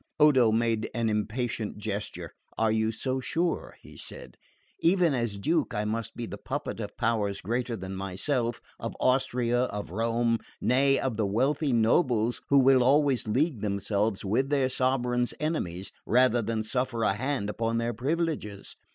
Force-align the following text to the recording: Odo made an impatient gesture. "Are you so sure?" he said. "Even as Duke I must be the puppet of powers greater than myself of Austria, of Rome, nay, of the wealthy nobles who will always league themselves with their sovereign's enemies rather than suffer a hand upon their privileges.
Odo 0.19 0.51
made 0.51 0.89
an 0.95 1.09
impatient 1.09 1.77
gesture. 1.77 2.31
"Are 2.57 2.71
you 2.71 2.91
so 2.91 3.19
sure?" 3.19 3.75
he 3.83 3.97
said. 3.97 4.35
"Even 4.79 5.13
as 5.13 5.37
Duke 5.37 5.75
I 5.75 5.85
must 5.85 6.15
be 6.15 6.25
the 6.25 6.39
puppet 6.39 6.79
of 6.79 6.97
powers 6.97 7.39
greater 7.39 7.75
than 7.75 7.93
myself 7.95 8.59
of 8.79 8.97
Austria, 8.99 9.65
of 9.65 9.91
Rome, 9.91 10.39
nay, 10.59 10.97
of 10.99 11.17
the 11.17 11.27
wealthy 11.27 11.71
nobles 11.71 12.41
who 12.49 12.57
will 12.61 12.83
always 12.83 13.27
league 13.27 13.61
themselves 13.61 14.25
with 14.25 14.49
their 14.49 14.69
sovereign's 14.69 15.35
enemies 15.39 15.91
rather 16.07 16.41
than 16.41 16.63
suffer 16.63 17.03
a 17.03 17.13
hand 17.13 17.47
upon 17.47 17.77
their 17.77 17.93
privileges. 17.93 18.75